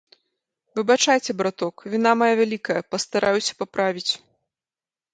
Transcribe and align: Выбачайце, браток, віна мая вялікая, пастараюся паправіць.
Выбачайце, 0.79 1.35
браток, 1.43 1.75
віна 1.95 2.11
мая 2.23 2.31
вялікая, 2.41 2.81
пастараюся 2.97 3.53
паправіць. 3.63 4.09